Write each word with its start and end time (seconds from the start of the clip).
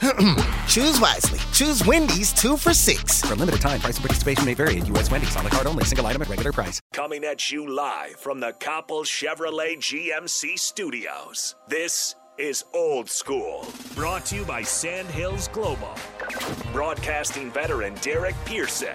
Choose 0.68 1.00
wisely. 1.00 1.38
Choose 1.52 1.84
Wendy's 1.84 2.32
two 2.32 2.56
for 2.56 2.72
six. 2.74 3.22
For 3.22 3.32
a 3.32 3.36
limited 3.36 3.60
time, 3.60 3.80
price 3.80 3.96
and 3.96 4.04
participation 4.04 4.44
may 4.44 4.54
vary 4.54 4.78
at 4.78 4.86
U.S. 4.88 5.10
Wendy's 5.10 5.36
on 5.36 5.44
the 5.44 5.50
card 5.50 5.66
only, 5.66 5.84
single 5.84 6.06
item 6.06 6.22
at 6.22 6.28
regular 6.28 6.52
price. 6.52 6.80
Coming 6.92 7.24
at 7.24 7.50
you 7.50 7.68
live 7.68 8.16
from 8.16 8.40
the 8.40 8.52
Copple 8.60 9.04
Chevrolet 9.04 9.78
GMC 9.78 10.58
studios. 10.58 11.54
This 11.68 12.14
is 12.38 12.64
Old 12.74 13.08
School, 13.08 13.66
brought 13.94 14.26
to 14.26 14.36
you 14.36 14.44
by 14.44 14.60
Sandhills 14.62 15.48
Global. 15.48 15.94
Broadcasting 16.72 17.50
veteran 17.50 17.94
Derek 18.02 18.34
Pearson. 18.44 18.94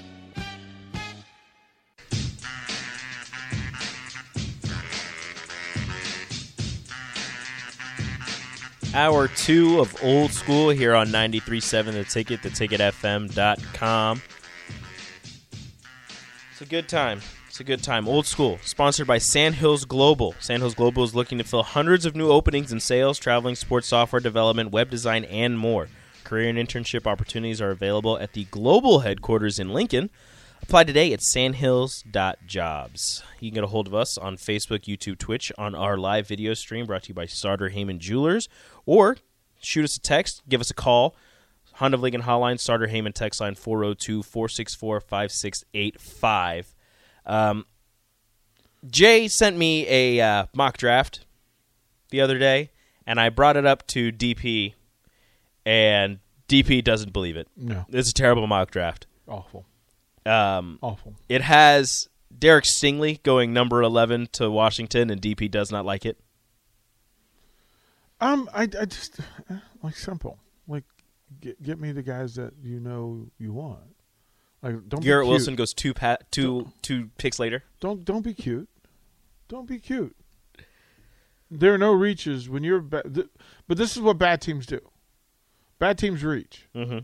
Hour 8.93 9.29
two 9.29 9.79
of 9.79 9.95
old 10.03 10.31
school 10.31 10.69
here 10.69 10.93
on 10.93 11.07
93.7 11.07 11.93
The 11.93 12.03
Ticket, 12.03 12.41
theticketfm.com. 12.41 14.21
It's 16.51 16.61
a 16.61 16.65
good 16.65 16.89
time. 16.89 17.21
It's 17.47 17.61
a 17.61 17.63
good 17.63 17.81
time. 17.81 18.05
Old 18.05 18.25
school, 18.25 18.59
sponsored 18.63 19.07
by 19.07 19.17
Sandhills 19.17 19.85
Global. 19.85 20.35
Sandhills 20.41 20.75
Global 20.75 21.05
is 21.05 21.15
looking 21.15 21.37
to 21.37 21.45
fill 21.45 21.63
hundreds 21.63 22.05
of 22.05 22.17
new 22.17 22.29
openings 22.29 22.73
in 22.73 22.81
sales, 22.81 23.17
traveling, 23.17 23.55
sports 23.55 23.87
software 23.87 24.19
development, 24.19 24.71
web 24.71 24.89
design, 24.89 25.23
and 25.23 25.57
more. 25.57 25.87
Career 26.25 26.49
and 26.49 26.57
internship 26.57 27.07
opportunities 27.07 27.61
are 27.61 27.71
available 27.71 28.17
at 28.17 28.33
the 28.33 28.43
global 28.45 28.99
headquarters 28.99 29.57
in 29.57 29.69
Lincoln. 29.69 30.09
Apply 30.63 30.83
today 30.85 31.11
at 31.11 31.21
sandhills.jobs. 31.21 33.23
You 33.39 33.49
can 33.51 33.55
get 33.55 33.63
a 33.63 33.67
hold 33.67 33.87
of 33.87 33.95
us 33.95 34.17
on 34.17 34.37
Facebook, 34.37 34.85
YouTube, 34.85 35.17
Twitch 35.17 35.51
on 35.57 35.75
our 35.75 35.97
live 35.97 36.27
video 36.27 36.53
stream 36.53 36.85
brought 36.85 37.03
to 37.03 37.09
you 37.09 37.15
by 37.15 37.25
Sartor 37.25 37.67
Hamann 37.69 37.99
Jewelers, 37.99 38.47
or 38.85 39.17
shoot 39.61 39.83
us 39.83 39.97
a 39.97 40.01
text, 40.01 40.43
give 40.47 40.61
us 40.61 40.69
a 40.69 40.73
call. 40.73 41.15
Honda 41.73 41.95
of 41.95 42.01
Lincoln 42.01 42.21
Hotline, 42.21 42.59
Sartor 42.59 42.87
Hamann 42.87 43.13
text 43.13 43.41
line 43.41 43.55
402 43.55 44.23
464 44.23 45.01
5685. 45.01 46.75
Um, 47.25 47.65
Jay 48.89 49.27
sent 49.27 49.57
me 49.57 49.87
a 49.87 50.21
uh, 50.21 50.45
mock 50.53 50.77
draft 50.77 51.25
the 52.11 52.21
other 52.21 52.37
day, 52.37 52.71
and 53.05 53.19
I 53.19 53.29
brought 53.29 53.57
it 53.57 53.65
up 53.65 53.87
to 53.87 54.11
DP, 54.11 54.73
and 55.65 56.19
DP 56.47 56.83
doesn't 56.83 57.13
believe 57.13 57.35
it. 57.35 57.47
No. 57.57 57.85
It's 57.89 58.11
a 58.11 58.13
terrible 58.13 58.45
mock 58.47 58.71
draft. 58.71 59.07
Awful. 59.27 59.65
Um, 60.25 60.77
Awful. 60.81 61.15
it 61.29 61.41
has 61.41 62.07
Derek 62.37 62.65
Stingley 62.65 63.21
going 63.23 63.53
number 63.53 63.81
11 63.81 64.29
to 64.33 64.49
Washington, 64.51 65.09
and 65.09 65.21
DP 65.21 65.49
does 65.49 65.71
not 65.71 65.85
like 65.85 66.05
it. 66.05 66.17
Um, 68.19 68.49
I, 68.53 68.63
I 68.63 68.85
just 68.85 69.19
uh, 69.49 69.55
like 69.81 69.95
simple. 69.95 70.37
Like, 70.67 70.83
get 71.39 71.61
get 71.63 71.79
me 71.79 71.91
the 71.91 72.03
guys 72.03 72.35
that 72.35 72.53
you 72.63 72.79
know 72.79 73.27
you 73.39 73.51
want. 73.53 73.79
Like, 74.61 74.87
don't 74.87 75.03
Garrett. 75.03 75.27
Wilson 75.27 75.55
goes 75.55 75.73
two 75.73 75.93
pa- 75.93 76.17
two 76.29 76.71
two 76.83 77.09
picks 77.17 77.39
later. 77.39 77.63
Don't 77.79 78.05
don't 78.05 78.21
be 78.21 78.35
cute. 78.35 78.69
Don't 79.47 79.67
be 79.67 79.79
cute. 79.79 80.15
There 81.49 81.73
are 81.73 81.77
no 81.79 81.91
reaches 81.93 82.47
when 82.47 82.63
you're. 82.63 82.79
Ba- 82.79 83.09
th- 83.11 83.27
but 83.67 83.77
this 83.77 83.95
is 83.97 84.01
what 84.03 84.19
bad 84.19 84.39
teams 84.39 84.67
do. 84.67 84.79
Bad 85.79 85.97
teams 85.97 86.23
reach 86.23 86.67
Mm-hmm. 86.75 86.99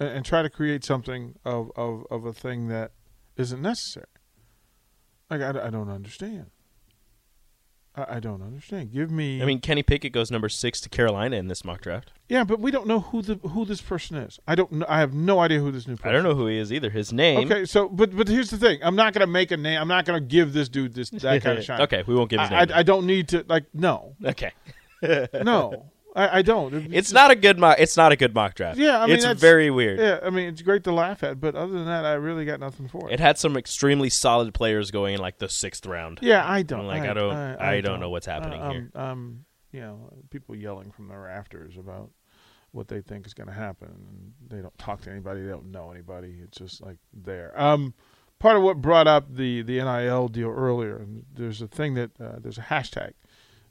And, 0.00 0.08
and 0.08 0.24
try 0.24 0.42
to 0.42 0.50
create 0.50 0.84
something 0.84 1.36
of, 1.44 1.70
of, 1.76 2.04
of 2.10 2.24
a 2.24 2.32
thing 2.32 2.66
that 2.68 2.92
isn't 3.36 3.62
necessary. 3.62 4.06
Like 5.30 5.42
I, 5.42 5.66
I 5.66 5.70
don't 5.70 5.90
understand. 5.90 6.46
I, 7.94 8.16
I 8.16 8.20
don't 8.20 8.42
understand. 8.42 8.92
Give 8.92 9.10
me. 9.10 9.40
I 9.40 9.44
mean, 9.44 9.60
Kenny 9.60 9.82
Pickett 9.82 10.12
goes 10.12 10.30
number 10.30 10.48
six 10.48 10.80
to 10.80 10.88
Carolina 10.88 11.36
in 11.36 11.48
this 11.48 11.64
mock 11.64 11.82
draft. 11.82 12.12
yeah, 12.28 12.42
but 12.44 12.60
we 12.60 12.70
don't 12.70 12.86
know 12.86 13.00
who 13.00 13.22
the 13.22 13.36
who 13.36 13.64
this 13.64 13.80
person 13.80 14.16
is. 14.16 14.40
I 14.48 14.54
don't. 14.54 14.72
Know, 14.72 14.86
I 14.88 15.00
have 15.00 15.14
no 15.14 15.38
idea 15.38 15.60
who 15.60 15.70
this 15.70 15.86
new. 15.86 15.96
person 15.96 16.08
I 16.08 16.12
don't 16.12 16.24
know 16.24 16.34
who 16.34 16.46
he 16.46 16.58
is 16.58 16.72
either. 16.72 16.90
His 16.90 17.12
name. 17.12 17.50
Okay, 17.50 17.64
so 17.64 17.88
but 17.88 18.16
but 18.16 18.26
here's 18.28 18.50
the 18.50 18.58
thing. 18.58 18.80
I'm 18.82 18.96
not 18.96 19.12
gonna 19.12 19.26
make 19.26 19.50
a 19.52 19.56
name. 19.56 19.80
I'm 19.80 19.88
not 19.88 20.04
gonna 20.04 20.20
give 20.20 20.52
this 20.52 20.68
dude 20.68 20.94
this 20.94 21.10
that 21.10 21.42
kind 21.42 21.58
of 21.58 21.64
shine. 21.64 21.80
okay, 21.82 22.02
we 22.06 22.14
won't 22.14 22.30
give 22.30 22.40
his 22.40 22.50
I, 22.50 22.64
name. 22.64 22.74
I, 22.74 22.78
I 22.80 22.82
don't 22.82 23.06
need 23.06 23.28
to 23.28 23.44
like 23.48 23.66
no 23.72 24.16
okay. 24.24 24.52
no 25.02 25.86
I, 26.16 26.38
I 26.38 26.42
don't. 26.42 26.92
It's 26.92 27.12
not 27.12 27.30
a 27.30 27.36
good 27.36 27.58
mock. 27.58 27.76
It's 27.78 27.96
not 27.96 28.10
a 28.12 28.16
good 28.16 28.34
mock 28.34 28.54
draft. 28.54 28.78
Yeah, 28.78 29.00
I 29.00 29.06
mean, 29.06 29.16
it's 29.16 29.40
very 29.40 29.70
weird. 29.70 29.98
Yeah, 30.00 30.18
I 30.22 30.30
mean 30.30 30.48
it's 30.48 30.62
great 30.62 30.84
to 30.84 30.92
laugh 30.92 31.22
at, 31.22 31.40
but 31.40 31.54
other 31.54 31.72
than 31.72 31.86
that, 31.86 32.04
I 32.04 32.14
really 32.14 32.44
got 32.44 32.58
nothing 32.60 32.88
for 32.88 33.08
it. 33.08 33.14
It 33.14 33.20
had 33.20 33.38
some 33.38 33.56
extremely 33.56 34.10
solid 34.10 34.52
players 34.54 34.90
going 34.90 35.14
in 35.14 35.20
like 35.20 35.38
the 35.38 35.48
sixth 35.48 35.86
round. 35.86 36.18
yeah, 36.22 36.44
I 36.48 36.62
don't. 36.62 36.86
Like, 36.86 37.02
I 37.02 37.14
don't- 37.14 37.34
I 37.34 37.80
don't 37.80 38.00
know 38.00 38.10
what's 38.10 38.26
happening 38.26 38.60
um, 38.60 38.70
here. 38.72 38.90
Um, 38.94 39.44
you 39.72 39.80
know, 39.80 40.10
people 40.30 40.56
yelling 40.56 40.90
from 40.90 41.06
the 41.08 41.16
rafters 41.16 41.76
about 41.76 42.10
what 42.72 42.88
they 42.88 43.00
think 43.00 43.26
is 43.26 43.34
going 43.34 43.46
to 43.48 43.52
happen, 43.52 43.88
and 43.88 44.32
they 44.48 44.60
don't 44.62 44.76
talk 44.78 45.00
to 45.02 45.10
anybody. 45.10 45.42
They 45.42 45.48
don't 45.50 45.70
know 45.70 45.90
anybody. 45.92 46.38
It's 46.42 46.58
just 46.58 46.80
like 46.82 46.98
there. 47.12 47.52
Um, 47.60 47.94
part 48.40 48.56
of 48.56 48.62
what 48.62 48.80
brought 48.80 49.06
up 49.06 49.32
the 49.32 49.62
the 49.62 49.78
NIL 49.80 50.26
deal 50.28 50.50
earlier, 50.50 50.96
and 50.96 51.24
there's 51.34 51.62
a 51.62 51.68
thing 51.68 51.94
that 51.94 52.10
uh, 52.20 52.40
there's 52.40 52.58
a 52.58 52.62
hashtag 52.62 53.12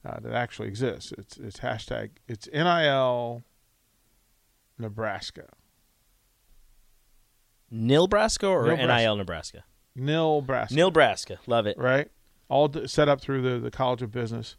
uh, 0.06 0.20
that 0.20 0.34
actually 0.34 0.68
exists. 0.68 1.14
It's 1.18 1.38
it's 1.38 1.60
hashtag 1.60 2.12
it's 2.28 2.48
NIL 2.52 3.44
Nebraska. 4.78 5.50
Nilbraska 7.72 8.50
or 8.50 8.66
Nilbraska. 8.66 8.98
NIL 9.02 9.16
Nebraska? 9.18 9.64
Nil 9.96 10.42
Nebraska. 10.42 10.76
Nilbraska. 10.76 11.38
Love 11.48 11.68
it. 11.68 11.78
right? 11.78 12.10
All 12.48 12.68
d- 12.68 12.88
set 12.88 13.08
up 13.08 13.22
through 13.22 13.42
the, 13.44 13.60
the 13.60 13.70
College 13.70 14.02
of 14.02 14.12
Business, 14.12 14.56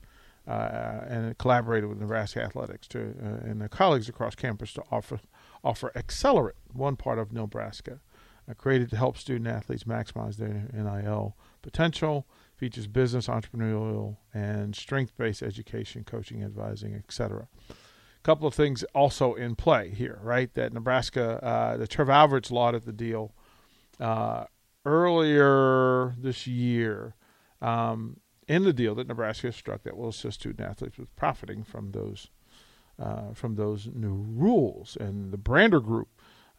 uh, 0.47 1.01
and 1.09 1.37
collaborated 1.39 1.89
with 1.89 1.99
Nebraska 2.01 2.43
Athletics 2.43 2.87
to 2.89 3.01
uh, 3.23 3.49
and 3.49 3.61
their 3.61 3.69
colleagues 3.69 4.09
across 4.09 4.35
campus 4.35 4.73
to 4.75 4.83
offer 4.93 5.21
offer 5.65 5.91
Accelerate, 5.95 6.57
one 6.73 6.97
part 6.97 7.19
of 7.19 7.33
Nebraska, 7.33 8.01
uh, 8.49 8.55
created 8.55 8.91
to 8.91 8.97
help 8.97 9.19
student 9.19 9.49
athletes 9.49 9.85
maximize 9.85 10.37
their 10.37 10.69
NIL 10.73 11.37
potential. 11.63 12.27
Features 12.61 12.87
business, 12.87 13.27
entrepreneurial, 13.27 14.19
and 14.35 14.77
strength-based 14.77 15.43
education, 15.43 16.05
coaching, 16.05 16.45
advising, 16.45 16.95
etc. 16.95 17.49
A 17.71 17.75
couple 18.23 18.47
of 18.47 18.53
things 18.53 18.85
also 18.95 19.33
in 19.33 19.55
play 19.57 19.89
here, 19.89 20.19
right? 20.23 20.53
That 20.53 20.75
Nebraska, 20.75 21.43
uh, 21.43 21.79
the 21.79 21.87
Trev 21.87 22.11
Alberts 22.11 22.51
lauded 22.51 22.85
the 22.85 22.93
deal 22.93 23.33
uh, 23.99 24.45
earlier 24.85 26.15
this 26.19 26.47
year 26.47 27.15
um, 27.63 28.19
in 28.47 28.65
the 28.65 28.75
deal 28.75 28.95
that 28.97 29.09
Nebraska 29.09 29.53
struck 29.53 29.83
that 29.85 29.97
will 29.97 30.11
assist 30.11 30.41
student 30.41 30.69
athletes 30.69 30.99
with 30.99 31.17
profiting 31.17 31.65
from 31.65 31.93
those 31.93 32.29
uh, 32.99 33.33
from 33.33 33.55
those 33.55 33.89
new 33.95 34.23
rules. 34.29 34.99
And 35.01 35.33
the 35.33 35.39
Brandr 35.39 35.81
Group 35.83 36.09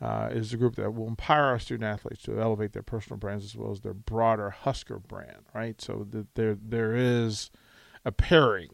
uh, 0.01 0.29
is 0.31 0.51
a 0.51 0.57
group 0.57 0.75
that 0.75 0.94
will 0.94 1.07
empower 1.07 1.45
our 1.45 1.59
student 1.59 1.88
athletes 1.88 2.24
to 2.24 2.39
elevate 2.39 2.74
their 2.74 2.81
personal 2.81 3.18
brands 3.18 3.45
as 3.45 3.56
well 3.56 3.71
as 3.71 3.81
their 3.81 3.94
broader 3.94 4.50
Husker 4.50 5.00
brand, 5.00 5.45
right? 5.53 5.80
So 5.80 6.07
that 6.09 6.33
there 6.36 6.56
there 6.56 6.95
is 6.95 7.51
a 8.03 8.12
pairing 8.12 8.69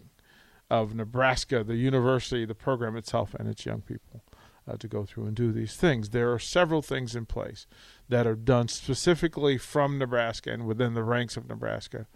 of 0.69 0.95
Nebraska, 0.95 1.63
the 1.63 1.75
university, 1.75 2.45
the 2.45 2.55
program 2.55 2.95
itself, 2.95 3.33
and 3.33 3.47
its 3.47 3.65
young 3.65 3.81
people 3.81 4.23
uh, 4.67 4.77
to 4.77 4.87
go 4.87 5.05
through 5.05 5.25
and 5.25 5.35
do 5.35 5.51
these 5.51 5.75
things. 5.75 6.09
There 6.09 6.31
are 6.31 6.39
several 6.39 6.81
things 6.81 7.15
in 7.15 7.25
place 7.25 7.67
that 8.09 8.27
are 8.27 8.35
done 8.35 8.67
specifically 8.67 9.57
from 9.57 9.97
Nebraska 9.97 10.51
and 10.51 10.65
within 10.65 10.93
the 10.93 11.03
ranks 11.03 11.37
of 11.37 11.47
Nebraska 11.47 12.07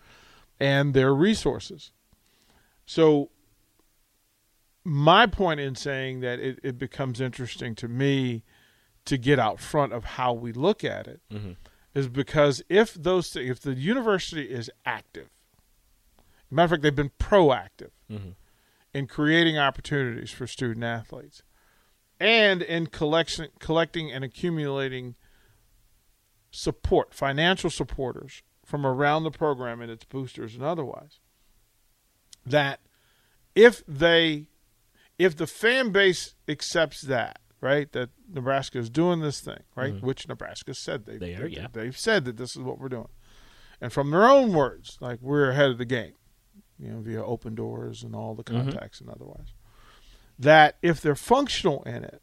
and 0.59 0.93
their 0.93 1.13
resources. 1.13 1.91
So, 2.85 3.29
my 4.83 5.27
point 5.27 5.59
in 5.59 5.75
saying 5.75 6.21
that 6.21 6.39
it, 6.39 6.59
it 6.63 6.77
becomes 6.77 7.21
interesting 7.21 7.75
to 7.75 7.87
me 7.87 8.43
to 9.05 9.17
get 9.17 9.39
out 9.39 9.59
front 9.59 9.93
of 9.93 10.03
how 10.03 10.33
we 10.33 10.51
look 10.51 10.83
at 10.83 11.07
it 11.07 11.21
mm-hmm. 11.31 11.51
is 11.93 12.07
because 12.07 12.61
if 12.69 12.93
those 12.93 13.29
things, 13.29 13.49
if 13.49 13.59
the 13.59 13.73
university 13.73 14.43
is 14.43 14.69
active, 14.85 15.29
matter 16.49 16.65
of 16.65 16.69
fact, 16.71 16.83
they've 16.83 16.95
been 16.95 17.11
proactive 17.19 17.91
mm-hmm. 18.09 18.31
in 18.93 19.07
creating 19.07 19.57
opportunities 19.57 20.31
for 20.31 20.45
student 20.45 20.83
athletes, 20.83 21.43
and 22.19 22.61
in 22.61 22.85
collection, 22.87 23.47
collecting 23.59 24.11
and 24.11 24.23
accumulating 24.23 25.15
support, 26.51 27.13
financial 27.13 27.69
supporters 27.69 28.43
from 28.65 28.85
around 28.85 29.23
the 29.23 29.31
program 29.31 29.81
and 29.81 29.89
its 29.89 30.05
boosters 30.05 30.53
and 30.53 30.63
otherwise. 30.63 31.19
That 32.45 32.79
if 33.55 33.83
they, 33.87 34.47
if 35.17 35.35
the 35.35 35.47
fan 35.47 35.91
base 35.91 36.35
accepts 36.47 37.01
that, 37.01 37.40
right, 37.61 37.91
that 37.91 38.09
Nebraska 38.29 38.79
is 38.79 38.89
doing 38.89 39.21
this 39.21 39.39
thing, 39.39 39.63
right, 39.75 39.93
mm-hmm. 39.93 40.05
which 40.05 40.27
Nebraska 40.27 40.73
said 40.73 41.05
they, 41.05 41.17
They 41.17 41.35
are, 41.35 41.47
yeah. 41.47 41.67
they've 41.71 41.97
said 41.97 42.25
that 42.25 42.37
this 42.37 42.55
is 42.55 42.61
what 42.61 42.79
we're 42.79 42.89
doing, 42.89 43.09
and 43.79 43.93
from 43.93 44.11
their 44.11 44.27
own 44.27 44.53
words, 44.53 44.97
like 44.99 45.19
we're 45.21 45.51
ahead 45.51 45.69
of 45.69 45.77
the 45.77 45.85
game, 45.85 46.13
you 46.79 46.89
know, 46.89 46.99
via 46.99 47.23
open 47.23 47.55
doors 47.55 48.03
and 48.03 48.15
all 48.15 48.35
the 48.35 48.43
mm-hmm. 48.43 48.69
contacts 48.69 48.99
and 48.99 49.09
otherwise. 49.09 49.53
That 50.39 50.77
if 50.81 51.01
they're 51.01 51.15
functional 51.15 51.83
in 51.83 52.03
it, 52.03 52.21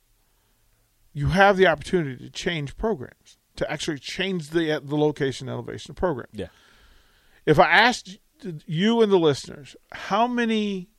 you 1.13 1.29
have 1.29 1.57
the 1.57 1.69
opportunity 1.69 2.25
to 2.25 2.31
change 2.31 2.77
programs, 2.77 3.39
to 3.57 3.71
actually 3.71 3.99
change 3.99 4.51
the 4.51 4.73
uh, 4.73 4.81
the 4.81 4.97
location 4.97 5.49
elevation 5.49 5.95
program. 5.95 6.29
Yeah. 6.33 6.49
If 7.47 7.59
I 7.59 7.71
asked 7.71 8.19
you 8.67 9.03
and 9.03 9.11
the 9.13 9.19
listeners, 9.19 9.77
how 9.93 10.27
many 10.27 10.91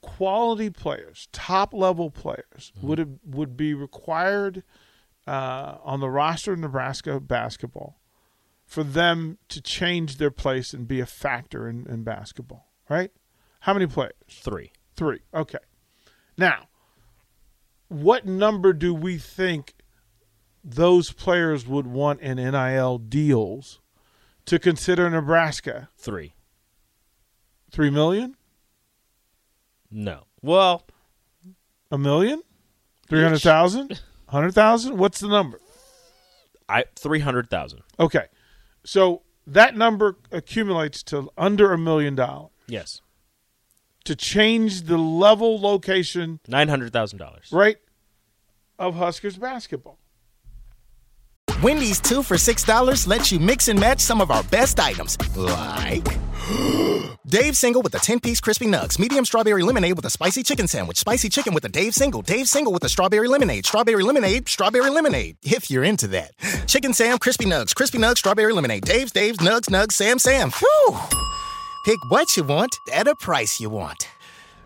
quality 0.00 0.70
players, 0.70 1.28
top 1.32 1.72
level 1.74 2.10
players, 2.10 2.72
would 2.80 2.98
have, 2.98 3.10
would 3.24 3.56
be 3.56 3.74
required 3.74 4.62
uh, 5.26 5.76
on 5.82 6.00
the 6.00 6.10
roster 6.10 6.52
of 6.52 6.58
Nebraska 6.58 7.20
basketball 7.20 8.00
for 8.66 8.82
them 8.82 9.38
to 9.48 9.60
change 9.60 10.16
their 10.16 10.30
place 10.30 10.72
and 10.72 10.86
be 10.86 11.00
a 11.00 11.06
factor 11.06 11.68
in, 11.68 11.86
in 11.86 12.02
basketball? 12.02 12.68
Right? 12.88 13.10
How 13.60 13.74
many 13.74 13.86
players? 13.86 14.12
Three. 14.28 14.72
Three. 14.94 15.20
Okay. 15.34 15.58
Now, 16.36 16.68
what 17.88 18.26
number 18.26 18.72
do 18.72 18.94
we 18.94 19.18
think 19.18 19.74
those 20.62 21.12
players 21.12 21.66
would 21.66 21.86
want 21.86 22.20
in 22.20 22.36
NIL 22.36 22.98
deals 22.98 23.80
to 24.46 24.58
consider 24.58 25.08
Nebraska? 25.10 25.88
Three. 25.96 26.34
Three 27.70 27.90
million? 27.90 28.36
No. 29.90 30.24
Well, 30.42 30.86
A 31.90 31.98
million? 31.98 32.42
Three 33.08 33.22
hundred 33.22 33.40
thousand? 33.42 34.00
Hundred 34.28 34.52
thousand? 34.52 34.96
What's 34.98 35.18
the 35.20 35.28
number? 35.28 35.60
I 36.68 36.84
three 36.96 37.18
hundred 37.20 37.50
thousand. 37.50 37.80
Okay. 37.98 38.26
So 38.84 39.22
that 39.46 39.76
number 39.76 40.16
accumulates 40.30 41.02
to 41.04 41.28
under 41.36 41.72
a 41.72 41.78
million 41.78 42.14
dollars 42.14 42.50
Yes. 42.68 43.00
to 44.04 44.14
change 44.14 44.82
the 44.82 44.96
level 44.96 45.60
location 45.60 46.38
Nine 46.46 46.68
hundred 46.68 46.92
thousand 46.92 47.18
dollars. 47.18 47.48
right 47.52 47.76
of 48.78 48.94
Huskers 48.94 49.36
basketball. 49.36 49.98
Wendy's 51.62 52.00
two 52.00 52.22
for 52.22 52.36
$6 52.36 53.06
lets 53.06 53.30
you 53.30 53.38
mix 53.38 53.68
and 53.68 53.78
match 53.78 54.00
some 54.00 54.22
of 54.22 54.30
our 54.30 54.42
best 54.44 54.80
items, 54.80 55.18
like 55.36 56.06
Dave 57.26 57.56
Single 57.56 57.82
with 57.82 57.94
a 57.94 57.98
10 57.98 58.20
piece 58.20 58.40
crispy 58.40 58.66
nugs, 58.66 58.98
medium 58.98 59.24
strawberry 59.24 59.62
lemonade 59.62 59.94
with 59.96 60.04
a 60.04 60.10
spicy 60.10 60.42
chicken 60.42 60.66
sandwich, 60.66 60.98
spicy 60.98 61.28
chicken 61.28 61.54
with 61.54 61.64
a 61.64 61.68
Dave 61.68 61.94
Single, 61.94 62.22
Dave 62.22 62.48
Single 62.48 62.72
with 62.72 62.82
a 62.84 62.88
strawberry 62.88 63.28
lemonade, 63.28 63.66
strawberry 63.66 64.02
lemonade, 64.02 64.48
strawberry 64.48 64.90
lemonade, 64.90 65.36
if 65.42 65.70
you're 65.70 65.84
into 65.84 66.08
that. 66.08 66.32
Chicken 66.66 66.92
Sam, 66.92 67.18
crispy 67.18 67.44
nugs, 67.44 67.74
crispy 67.74 67.98
nugs, 67.98 68.18
strawberry 68.18 68.52
lemonade, 68.52 68.84
Dave's, 68.84 69.12
Dave's, 69.12 69.38
nugs, 69.38 69.68
nugs, 69.68 69.92
Sam, 69.92 70.18
Sam. 70.18 70.50
Whew. 70.50 70.98
Pick 71.84 71.98
what 72.08 72.36
you 72.36 72.44
want 72.44 72.74
at 72.92 73.06
a 73.06 73.14
price 73.16 73.60
you 73.60 73.70
want. 73.70 74.08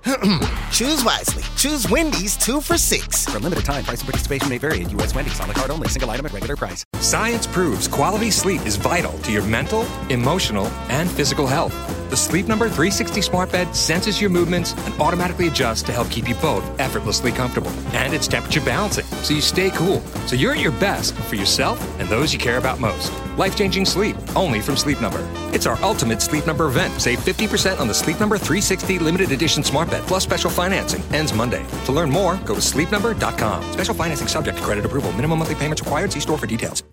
Choose 0.70 1.02
wisely. 1.02 1.42
Choose 1.56 1.88
Wendy's 1.88 2.36
two 2.36 2.60
for 2.60 2.76
six. 2.76 3.24
For 3.24 3.38
a 3.38 3.40
limited 3.40 3.64
time, 3.64 3.84
price 3.84 4.00
and 4.00 4.08
participation 4.08 4.50
may 4.50 4.58
vary 4.58 4.84
at 4.84 4.92
U.S. 4.92 5.14
Wendy's 5.14 5.40
on 5.40 5.48
the 5.48 5.54
card 5.54 5.70
only, 5.70 5.88
single 5.88 6.10
item 6.10 6.26
at 6.26 6.32
regular 6.32 6.56
price. 6.56 6.84
Science 7.00 7.46
proves 7.46 7.88
quality 7.88 8.30
sleep 8.30 8.60
is 8.66 8.76
vital 8.76 9.16
to 9.20 9.32
your 9.32 9.42
mental, 9.44 9.86
emotional, 10.10 10.66
and 10.90 11.10
physical 11.10 11.46
health. 11.46 11.72
The 12.10 12.16
Sleep 12.16 12.46
Number 12.46 12.66
360 12.66 13.22
smart 13.22 13.50
bed 13.50 13.74
senses 13.74 14.20
your 14.20 14.28
movements 14.28 14.74
and 14.84 15.00
automatically 15.00 15.48
adjusts 15.48 15.82
to 15.84 15.92
help 15.92 16.10
keep 16.10 16.28
you 16.28 16.34
both 16.36 16.64
effortlessly 16.78 17.32
comfortable. 17.32 17.70
And 17.94 18.12
it's 18.12 18.28
temperature 18.28 18.60
balancing, 18.60 19.06
so 19.22 19.32
you 19.32 19.40
stay 19.40 19.70
cool. 19.70 20.00
So 20.26 20.36
you're 20.36 20.52
at 20.52 20.60
your 20.60 20.72
best 20.72 21.14
for 21.14 21.36
yourself 21.36 21.80
and 21.98 22.08
those 22.10 22.32
you 22.32 22.38
care 22.38 22.58
about 22.58 22.78
most. 22.78 23.10
Life 23.36 23.56
changing 23.56 23.84
sleep, 23.84 24.16
only 24.36 24.60
from 24.60 24.76
Sleep 24.76 25.00
Number. 25.00 25.26
It's 25.52 25.66
our 25.66 25.76
ultimate 25.82 26.22
Sleep 26.22 26.46
Number 26.46 26.66
event. 26.68 27.00
Save 27.00 27.18
50% 27.18 27.80
on 27.80 27.88
the 27.88 27.94
Sleep 27.94 28.20
Number 28.20 28.38
360 28.38 29.00
limited 29.00 29.32
edition 29.32 29.64
smart 29.64 29.90
bed 29.90 30.04
plus 30.04 30.22
special 30.22 30.50
financing. 30.50 31.02
Ends 31.12 31.34
Monday. 31.34 31.64
To 31.86 31.92
learn 31.92 32.10
more, 32.10 32.36
go 32.44 32.54
to 32.54 32.60
sleepnumber.com. 32.60 33.72
Special 33.72 33.94
financing 33.94 34.28
subject 34.28 34.58
to 34.58 34.62
credit 34.62 34.84
approval. 34.84 35.10
Minimum 35.12 35.40
monthly 35.40 35.56
payments 35.56 35.82
required. 35.82 36.12
See 36.12 36.20
store 36.20 36.38
for 36.38 36.46
details. 36.46 36.84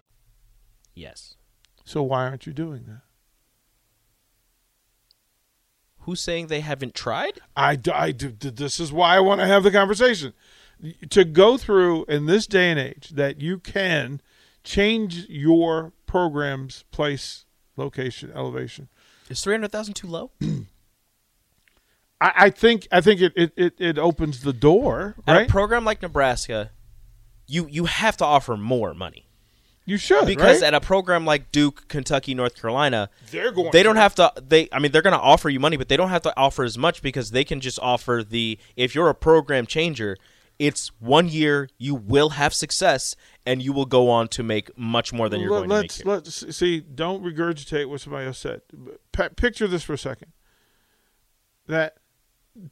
Yes. 0.96 1.36
So 1.86 2.02
why 2.02 2.26
aren't 2.26 2.48
you 2.48 2.54
doing 2.54 2.86
that? 2.88 3.02
Who's 6.06 6.20
saying 6.22 6.48
they 6.48 6.62
haven't 6.62 6.96
tried? 6.96 7.40
I, 7.56 7.76
d- 7.76 7.92
I 7.92 8.12
d- 8.12 8.30
d- 8.30 8.50
this 8.50 8.80
is 8.80 8.92
why 8.92 9.16
I 9.16 9.20
want 9.20 9.42
to 9.42 9.48
have 9.48 9.62
the 9.62 9.70
conversation. 9.72 10.34
To 11.12 11.24
go 11.24 11.58
through 11.58 12.06
in 12.06 12.26
this 12.26 12.48
day 12.48 12.72
and 12.72 12.80
age 12.80 13.10
that 13.10 13.40
you 13.40 13.60
can 13.60 14.20
change 14.64 15.28
your 15.30 15.92
program's 16.12 16.84
place, 16.92 17.46
location, 17.78 18.34
elevation. 18.36 18.90
Is 19.30 19.42
three 19.42 19.54
hundred 19.54 19.72
thousand 19.72 19.94
too 19.94 20.08
low? 20.08 20.32
I, 22.20 22.32
I 22.36 22.50
think 22.50 22.86
I 22.92 23.00
think 23.00 23.22
it, 23.22 23.32
it, 23.38 23.54
it, 23.56 23.74
it 23.80 23.98
opens 23.98 24.42
the 24.42 24.52
door, 24.52 25.16
At 25.26 25.34
right? 25.34 25.48
a 25.48 25.50
program 25.50 25.86
like 25.86 26.02
Nebraska, 26.02 26.72
you 27.48 27.66
you 27.70 27.86
have 27.86 28.18
to 28.18 28.26
offer 28.26 28.58
more 28.58 28.94
money 28.94 29.30
you 29.86 29.96
should 29.96 30.26
because 30.26 30.62
right? 30.62 30.68
at 30.68 30.74
a 30.74 30.82
program 30.82 31.26
like 31.26 31.50
Duke, 31.54 31.88
Kentucky, 31.88 32.36
North 32.36 32.60
Carolina, 32.60 33.10
They're 33.32 33.52
going 33.54 33.72
They 33.72 33.82
don't 33.82 33.96
have 33.96 34.14
to. 34.16 34.34
They 34.36 34.68
I 34.74 34.80
mean 34.80 34.92
they're 34.92 35.02
going 35.02 35.16
to 35.16 35.20
offer 35.20 35.50
you 35.50 35.62
money, 35.62 35.78
but 35.78 35.88
they 35.88 35.98
don't 35.98 36.10
have 36.10 36.24
to 36.24 36.34
offer 36.38 36.66
as 36.66 36.78
much 36.78 37.02
because 37.02 37.32
they 37.32 37.46
can 37.46 37.62
just 37.62 37.80
offer 37.82 38.22
the. 38.28 38.60
If 38.76 38.96
you're 38.96 39.10
a 39.10 39.16
program 39.16 39.66
changer, 39.66 40.18
it's 40.62 40.92
one 41.00 41.28
year 41.28 41.68
you 41.80 41.96
will 41.96 42.30
have 42.30 42.54
success 42.54 43.16
and 43.48 43.64
you 43.64 43.74
will 43.74 43.88
go 43.88 44.12
on 44.12 44.28
to 44.28 44.44
make 44.44 44.78
much 44.78 45.12
more 45.12 45.28
than 45.28 45.42
you're 45.42 45.50
Let- 45.50 45.68
going 45.68 45.70
to 45.70 45.76
make 45.76 46.06
let's 46.06 46.40
here. 46.42 46.48
let's 46.48 46.56
see. 46.58 46.80
Don't 46.82 47.24
regurgitate 47.24 47.90
what 47.90 48.00
somebody 48.00 48.28
else 48.28 48.38
said. 48.38 48.62
P- 49.12 49.30
picture 49.36 49.66
this 49.66 49.82
for 49.82 49.94
a 49.94 49.98
second. 49.98 50.32
That 51.68 51.96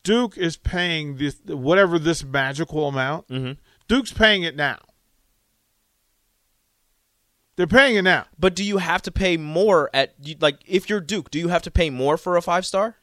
Duke 0.03 0.37
is 0.37 0.55
paying 0.55 1.15
this 1.17 1.41
whatever 1.47 1.97
this 1.97 2.23
magical 2.23 2.87
amount. 2.87 3.27
Mm-hmm. 3.29 3.53
Duke's 3.87 4.13
paying 4.13 4.43
it 4.43 4.55
now. 4.55 4.77
They're 7.55 7.65
paying 7.67 7.95
it 7.95 8.03
now. 8.03 8.25
But 8.37 8.55
do 8.55 8.63
you 8.63 8.77
have 8.77 9.01
to 9.01 9.11
pay 9.11 9.35
more 9.35 9.89
at 9.93 10.13
like 10.39 10.59
if 10.67 10.89
you're 10.89 11.01
Duke? 11.01 11.31
Do 11.31 11.39
you 11.39 11.47
have 11.47 11.63
to 11.63 11.71
pay 11.71 11.89
more 11.89 12.17
for 12.17 12.37
a 12.37 12.41
five 12.41 12.65
star? 12.65 12.97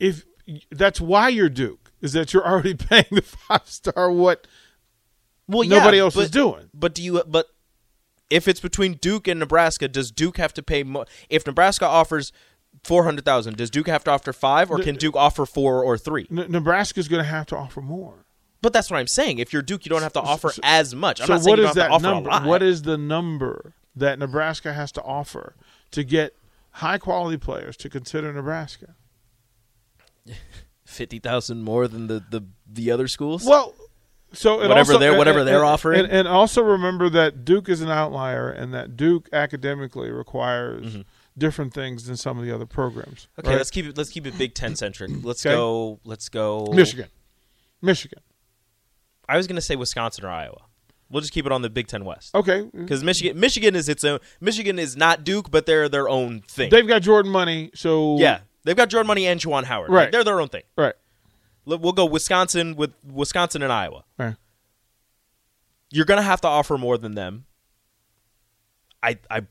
If 0.00 0.24
that's 0.70 1.00
why 1.00 1.28
you're 1.28 1.48
Duke 1.48 1.83
is 2.00 2.12
that 2.12 2.32
you're 2.32 2.46
already 2.46 2.74
paying 2.74 3.06
the 3.10 3.22
five 3.22 3.62
star 3.66 4.10
what 4.10 4.46
Well, 5.48 5.66
nobody 5.68 5.96
yeah, 5.98 6.02
else 6.04 6.16
is 6.16 6.30
doing. 6.30 6.68
But 6.74 6.94
do 6.94 7.02
you? 7.02 7.22
But 7.26 7.46
if 8.30 8.48
it's 8.48 8.60
between 8.60 8.94
Duke 8.94 9.28
and 9.28 9.38
Nebraska, 9.40 9.88
does 9.88 10.10
Duke 10.10 10.36
have 10.38 10.52
to 10.54 10.62
pay 10.62 10.82
more? 10.82 11.06
If 11.28 11.46
Nebraska 11.46 11.86
offers 11.86 12.32
four 12.82 13.04
hundred 13.04 13.24
thousand, 13.24 13.56
does 13.56 13.70
Duke 13.70 13.86
have 13.86 14.04
to 14.04 14.10
offer 14.10 14.32
five, 14.32 14.70
or 14.70 14.78
can 14.78 14.96
Duke 14.96 15.16
offer 15.16 15.46
four 15.46 15.82
or 15.82 15.96
three? 15.98 16.26
N- 16.30 16.46
Nebraska's 16.50 17.08
going 17.08 17.22
to 17.22 17.28
have 17.28 17.46
to 17.46 17.56
offer 17.56 17.80
more. 17.80 18.24
But 18.62 18.72
that's 18.72 18.90
what 18.90 18.98
I'm 18.98 19.06
saying. 19.06 19.38
If 19.40 19.52
you're 19.52 19.60
Duke, 19.62 19.84
you 19.84 19.90
don't 19.90 20.02
have 20.02 20.14
to 20.14 20.20
offer 20.22 20.48
so- 20.50 20.60
as 20.64 20.94
much. 20.94 21.20
I'm 21.20 21.26
so 21.26 21.34
not 21.34 21.42
saying 21.44 21.58
what 21.58 21.66
have 21.66 21.74
that 21.76 21.88
to 21.88 21.92
offer 21.92 22.02
number? 22.02 22.28
a 22.30 22.32
lot. 22.32 22.44
What 22.46 22.62
is 22.62 22.82
the 22.82 22.96
number 22.96 23.74
that 23.94 24.18
Nebraska 24.18 24.72
has 24.72 24.90
to 24.92 25.02
offer 25.02 25.54
to 25.90 26.02
get 26.02 26.34
high 26.70 26.96
quality 26.98 27.36
players 27.36 27.76
to 27.76 27.90
consider 27.90 28.32
Nebraska? 28.32 28.94
fifty 30.84 31.18
thousand 31.18 31.62
more 31.62 31.88
than 31.88 32.06
the, 32.06 32.22
the 32.30 32.42
the 32.70 32.90
other 32.90 33.08
schools? 33.08 33.44
Well, 33.44 33.74
so 34.32 34.56
Whatever 34.56 34.74
also- 34.78 34.98
they're- 34.98 35.16
whatever 35.16 35.40
and- 35.40 35.48
they're 35.48 35.56
and- 35.58 35.64
offering. 35.66 36.00
and, 36.00 36.10
and 36.12 36.28
also 36.28 36.62
remember 36.62 37.08
that 37.10 37.44
Duke 37.44 37.68
is 37.68 37.80
an 37.80 37.90
outlier, 37.90 38.50
and 38.50 38.74
that 38.74 38.96
Duke 38.96 39.28
academically 39.32 40.10
requires 40.10 40.98
different 41.38 41.72
things 41.74 42.06
than 42.06 42.16
some 42.16 42.38
of 42.38 42.44
the 42.44 42.52
other 42.54 42.66
programs. 42.66 43.28
Mm-hmm. 43.32 43.40
okay, 43.40 43.50
right? 43.50 43.56
let's 43.58 43.70
keep 43.70 43.86
it. 43.86 43.96
Let's 43.96 44.10
keep 44.10 44.26
it 44.26 44.36
Big 44.38 44.54
Ten 44.54 44.74
centric. 44.76 45.10
Let's 45.22 45.44
Okay. 45.46 45.54
go. 45.54 46.00
Let's 46.04 46.28
go. 46.28 46.66
Michigan, 46.72 47.08
Michigan. 47.80 48.20
I 49.28 49.36
was 49.36 49.46
going 49.46 49.56
to 49.56 49.62
say 49.62 49.74
Wisconsin 49.76 50.24
or 50.24 50.28
Iowa. 50.30 50.62
We'll 51.10 51.20
just 51.20 51.32
keep 51.32 51.46
it 51.46 51.52
on 51.52 51.62
the 51.62 51.70
Big 51.70 51.86
Ten 51.86 52.04
West. 52.04 52.34
Okay, 52.34 52.68
Because 52.74 53.04
Michigan, 53.04 53.38
Michigan 53.38 53.76
is 53.76 53.88
its 53.88 54.02
own. 54.04 54.18
Michigan 54.40 54.78
is 54.78 54.96
not 54.96 55.22
Duke, 55.22 55.50
but 55.50 55.64
they're 55.66 55.88
their 55.88 56.08
own 56.08 56.40
thing. 56.40 56.70
they've 56.70 56.88
got 56.88 57.02
Jordan 57.02 57.30
money, 57.30 57.70
so 57.74 58.18
yeah, 58.18 58.40
they've 58.64 58.76
got 58.76 58.88
Jordan 58.88 59.06
Money 59.06 59.26
and 59.26 59.40
Juwan 59.40 59.64
Howard. 59.64 59.90
Right. 59.90 60.02
Like, 60.04 60.12
they're 60.12 60.24
their 60.24 60.40
own 60.40 60.48
thing. 60.48 60.62
right, 60.76 60.94
We'll 61.66 61.92
go 61.92 62.04
Wisconsin 62.04 62.74
with 62.76 62.92
Wisconsin 63.04 63.62
and 63.62 63.72
Iowa. 63.72 64.04
right. 64.18 64.36
You're 65.90 66.04
gonna 66.06 66.22
have 66.22 66.40
to 66.42 66.48
offer 66.48 66.76
more 66.76 66.98
than 66.98 67.14
them. 67.14 67.44
I 69.02 69.18
I 69.30 69.42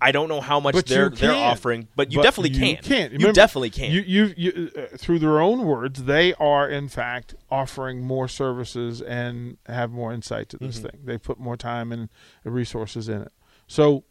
I 0.00 0.12
don't 0.12 0.28
know 0.28 0.40
how 0.42 0.60
much 0.60 0.74
But 0.74 0.86
they're 0.86 1.08
they're 1.08 1.32
offering, 1.34 1.88
but 1.96 2.12
you 2.12 2.18
But 2.18 2.24
definitely 2.24 2.50
you 2.58 2.74
can. 2.76 2.82
Can't. 2.82 3.12
You 3.18 3.32
definitely 3.32 3.70
can. 3.70 3.90
You, 3.92 4.02
you, 4.02 4.34
you 4.36 4.70
uh, 4.76 4.96
through 4.98 5.20
their 5.20 5.40
own 5.40 5.64
words, 5.64 6.02
they 6.04 6.34
are 6.34 6.68
in 6.68 6.88
fact 6.88 7.34
offering 7.50 8.02
more 8.02 8.28
services 8.28 9.00
and 9.00 9.56
have 9.66 9.90
more 9.90 10.12
insight 10.12 10.50
to 10.50 10.58
this 10.58 10.76
Mm-hmm. 10.78 10.86
thing. 10.88 11.00
They 11.04 11.16
put 11.18 11.38
more 11.38 11.56
time 11.56 11.92
and 11.92 12.10
resources 12.44 13.08
in 13.08 13.22
it. 13.22 13.32
So, 13.66 14.04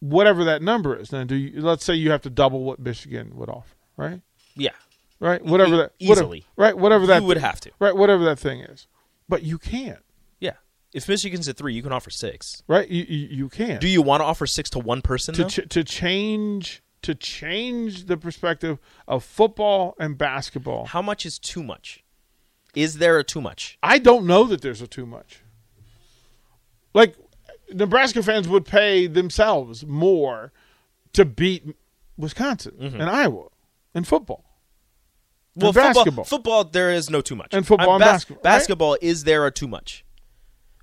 whatever 0.00 0.44
that 0.44 0.62
number 0.62 0.96
is, 0.96 1.08
then 1.10 1.26
do 1.26 1.34
you, 1.34 1.60
let's 1.60 1.84
say 1.84 1.94
you 1.94 2.10
have 2.10 2.22
to 2.22 2.30
double 2.30 2.64
what 2.64 2.78
Michigan 2.78 3.32
would 3.36 3.48
offer, 3.48 3.74
right? 3.96 4.20
yeah, 4.54 4.70
Right. 5.18 5.42
Whatever 5.42 5.76
that 5.78 5.92
E- 5.98 6.08
whatever- 6.08 6.24
easily. 6.26 6.44
right. 6.56 6.76
Whatever 6.76 7.06
that 7.06 7.22
you 7.22 7.28
would 7.28 7.38
have 7.38 7.58
to. 7.60 7.70
right. 7.78 7.96
Whatever 7.96 8.24
that 8.24 8.38
thing 8.38 8.60
is, 8.60 8.86
but 9.28 9.42
you 9.42 9.56
can't. 9.58 10.04
Yeah, 10.40 10.52
if 10.92 11.08
Michigan's 11.08 11.48
at 11.48 11.56
three, 11.56 11.72
you 11.72 11.82
can 11.82 11.90
offer 11.92 12.10
six. 12.10 12.62
Right. 12.68 12.86
You 12.88 13.04
you, 13.08 13.28
you 13.30 13.48
can't. 13.48 13.80
Do 13.80 13.88
you 13.88 14.02
want 14.02 14.20
to 14.20 14.24
offer 14.26 14.46
six 14.46 14.68
to 14.70 14.78
one 14.78 15.00
person? 15.00 15.34
to 15.36 15.44
ch- 15.46 15.68
to 15.70 15.82
change 15.82 16.82
to 17.00 17.14
change 17.14 18.04
the 18.06 18.16
perspective 18.18 18.78
of 19.08 19.24
football 19.24 19.94
and 19.98 20.18
basketball. 20.18 20.84
how 20.86 21.00
much 21.00 21.24
is 21.24 21.38
too 21.38 21.62
much? 21.62 22.04
Is 22.74 22.98
there 22.98 23.18
a 23.18 23.24
too 23.24 23.40
much? 23.40 23.78
I 23.82 23.98
don't 23.98 24.26
know 24.26 24.44
that 24.44 24.60
there's 24.60 24.82
a 24.82 24.86
too 24.86 25.06
much. 25.06 25.40
Like 26.92 27.14
Nebraska 27.72 28.22
fans 28.22 28.48
would 28.48 28.64
pay 28.64 29.06
themselves 29.06 29.84
more 29.86 30.52
to 31.12 31.24
beat 31.24 31.64
Wisconsin 32.16 32.72
mm-hmm. 32.80 33.00
and 33.00 33.10
Iowa 33.10 33.48
in 33.94 34.04
football. 34.04 34.44
Well, 35.54 35.72
football, 35.72 35.94
basketball. 35.94 36.24
football, 36.24 36.64
there 36.64 36.90
is 36.90 37.08
no 37.08 37.20
too 37.22 37.34
much. 37.34 37.54
And 37.54 37.66
football 37.66 37.94
and 37.94 38.00
basketball, 38.00 38.36
right? 38.36 38.42
Basketball, 38.42 38.98
is 39.00 39.24
there 39.24 39.46
a 39.46 39.50
too 39.50 39.66
much? 39.66 40.04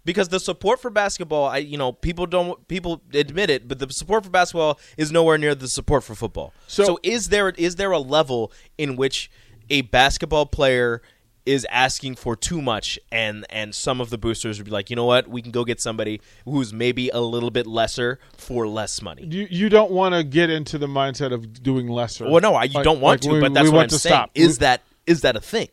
Because 0.06 0.30
the 0.30 0.40
support 0.40 0.82
for 0.82 0.90
basketball, 0.90 1.46
I 1.46 1.58
you 1.58 1.78
know 1.78 1.92
people 1.94 2.26
don't 2.26 2.68
people 2.68 3.02
admit 3.14 3.50
it, 3.50 3.68
but 3.68 3.80
the 3.80 3.88
support 3.94 4.24
for 4.26 4.30
basketball 4.32 4.80
is 4.98 5.12
nowhere 5.12 5.38
near 5.38 5.56
the 5.56 5.68
support 5.68 6.04
for 6.04 6.16
football. 6.16 6.54
So- 6.68 6.84
So, 6.84 7.00
is 7.04 7.30
there 7.30 7.50
is 7.50 7.76
there 7.76 7.92
a 7.92 8.00
level 8.00 8.52
in 8.78 8.96
which 8.96 9.30
a 9.70 9.82
basketball 9.82 10.46
player 10.46 11.02
is 11.46 11.66
asking 11.70 12.16
for 12.16 12.36
too 12.36 12.62
much, 12.62 12.98
and 13.12 13.46
and 13.50 13.76
some 13.76 14.00
of 14.00 14.10
the 14.10 14.18
boosters 14.18 14.58
would 14.60 14.66
be 14.66 14.72
like, 14.72 14.90
you 14.90 14.96
know 14.96 15.06
what, 15.06 15.28
we 15.28 15.42
can 15.42 15.52
go 15.52 15.66
get 15.66 15.82
somebody 15.82 16.22
who's 16.46 16.72
maybe 16.74 17.10
a 17.10 17.20
little 17.20 17.52
bit 17.52 17.68
lesser 17.68 18.18
for 18.38 18.68
less 18.68 19.02
money. 19.02 19.26
You 19.26 19.48
you 19.52 19.68
don't 19.70 19.92
want 19.92 20.16
to 20.16 20.24
get 20.24 20.50
into 20.50 20.78
the 20.78 20.88
mindset 20.88 21.34
of 21.34 21.62
doing 21.62 21.88
lesser. 21.90 22.30
Well, 22.30 22.40
no, 22.42 22.56
I, 22.56 22.64
you 22.64 22.74
Like- 22.76 22.84
don't 22.86 23.02
want 23.02 23.22
like 23.26 23.30
to, 23.30 23.34
we- 23.36 23.42
but 23.42 23.54
that's 23.54 23.64
we 23.66 23.70
what 23.72 23.76
want 23.76 23.84
I'm 23.86 23.90
to 23.90 24.00
saying. 24.00 24.14
stop. 24.14 24.32
Is 24.36 24.58
We- 24.60 24.62
that 24.62 24.82
is 25.06 25.22
that 25.22 25.36
a 25.36 25.42
thing? 25.42 25.68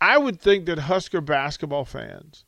I 0.00 0.18
would 0.18 0.40
think 0.40 0.66
that 0.66 0.78
Husker 0.80 1.20
basketball 1.20 1.84
fans 1.84 2.44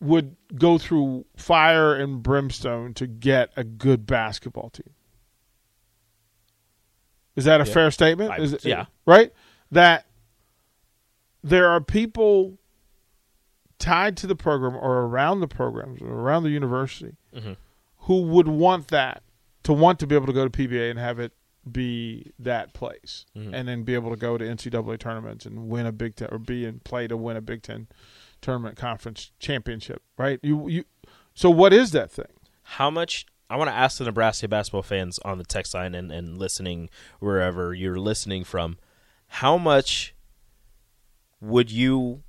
would 0.00 0.36
go 0.54 0.78
through 0.78 1.24
fire 1.36 1.94
and 1.94 2.22
brimstone 2.22 2.94
to 2.94 3.06
get 3.08 3.50
a 3.56 3.64
good 3.64 4.06
basketball 4.06 4.70
team. 4.70 4.90
Is 7.36 7.44
that 7.44 7.60
a 7.60 7.64
fair 7.64 7.90
statement? 7.90 8.30
I- 8.32 8.38
Is 8.38 8.52
it- 8.52 8.64
yeah. 8.64 8.86
Right? 9.06 9.32
That 9.70 10.06
there 11.42 11.68
are 11.68 11.80
people 11.80 12.58
tied 13.78 14.16
to 14.18 14.26
the 14.26 14.34
program 14.36 14.74
or 14.76 15.02
around 15.02 15.40
the 15.40 15.48
programs 15.48 16.00
or 16.02 16.08
around 16.12 16.42
the 16.42 16.50
university 16.50 17.16
Mm-hmm. 17.34 17.52
who 18.06 18.22
would 18.22 18.48
want 18.48 18.88
that 18.88 19.22
to 19.64 19.72
want 19.72 19.98
to 20.00 20.06
be 20.06 20.14
able 20.14 20.26
to 20.26 20.32
go 20.32 20.48
to 20.48 20.50
PBA 20.50 20.90
and 20.90 20.98
have 20.98 21.18
it 21.20 21.32
be 21.70 22.32
that 22.38 22.72
place 22.72 23.26
Mm-hmm. 23.36 23.54
and 23.54 23.68
then 23.68 23.82
be 23.84 23.94
able 23.94 24.10
to 24.10 24.16
go 24.16 24.38
to 24.38 24.44
NCAA 24.44 24.98
tournaments 24.98 25.44
and 25.46 25.68
win 25.68 25.86
a 25.86 25.92
Big 25.92 26.16
Ten 26.16 26.28
or 26.32 26.38
be 26.38 26.64
in 26.64 26.80
play 26.80 27.06
to 27.06 27.16
win 27.16 27.36
a 27.36 27.40
Big 27.42 27.62
Ten 27.62 27.86
tournament 28.40 28.76
conference 28.76 29.30
championship, 29.38 30.02
right? 30.16 30.40
You 30.42 30.68
you 30.68 30.84
so 31.34 31.50
what 31.50 31.72
is 31.72 31.90
that 31.92 32.10
thing? 32.10 32.26
How 32.62 32.90
much? 32.90 33.26
I 33.50 33.56
want 33.56 33.68
to 33.70 33.74
ask 33.74 33.96
the 33.98 34.04
Nebraska 34.04 34.46
basketball 34.48 34.82
fans 34.82 35.18
on 35.24 35.38
the 35.38 35.44
text 35.44 35.72
line 35.72 35.94
and, 35.94 36.10
and 36.12 36.36
listening 36.36 36.90
wherever 37.18 37.72
you're 37.72 37.98
listening 37.98 38.44
from. 38.44 38.76
How 39.28 39.56
much 39.56 40.14
would 41.40 41.70
you 41.70 42.22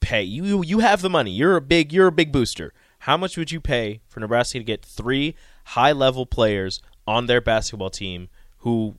pay? 0.00 0.22
You 0.22 0.62
you 0.62 0.80
have 0.80 1.02
the 1.02 1.10
money. 1.10 1.30
You're 1.30 1.56
a 1.56 1.60
big 1.60 1.92
you're 1.92 2.08
a 2.08 2.12
big 2.12 2.32
booster. 2.32 2.72
How 3.00 3.16
much 3.16 3.36
would 3.36 3.52
you 3.52 3.60
pay 3.60 4.00
for 4.08 4.20
Nebraska 4.20 4.58
to 4.58 4.64
get 4.64 4.84
three 4.84 5.34
high 5.66 5.92
level 5.92 6.26
players 6.26 6.80
on 7.06 7.26
their 7.26 7.40
basketball 7.40 7.90
team 7.90 8.28
who 8.58 8.96